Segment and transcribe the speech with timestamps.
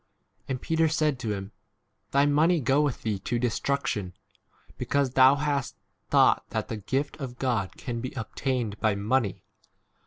[0.47, 1.51] And Peter said to him,
[2.09, 4.13] Thy money go with thee to destruction,
[4.75, 5.75] because thou hast
[6.09, 9.43] thought that the gift of God can 21 be obtained by money.